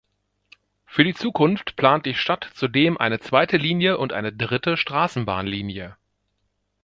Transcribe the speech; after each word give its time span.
Für 0.87 1.03
die 1.03 1.13
Zukunft 1.13 1.75
plant 1.75 2.07
die 2.07 2.15
Stadt 2.15 2.49
zudem 2.55 2.97
eine 2.97 3.19
zweite 3.19 3.57
Linie 3.57 3.99
und 3.99 4.13
eine 4.13 4.33
dritte 4.33 4.75
Straßenbahnlinie. 4.75 5.95